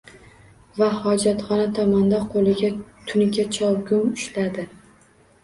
Va 0.77 0.85
hojatxona 1.09 1.67
tomonda 1.81 2.21
qo‘liga 2.33 2.73
tunuka 3.11 3.47
chovgum 3.59 4.11
ushladi. 4.19 4.69